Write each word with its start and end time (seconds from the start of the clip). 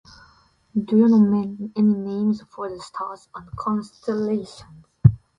Do 0.83 0.97
you 0.97 1.07
like 1.07 1.45
know 1.59 1.69
any 1.75 1.93
names 1.93 2.41
for 2.49 2.67
the 2.67 2.79
stars 2.81 3.29
and 3.35 3.45
constellation? 3.55 4.83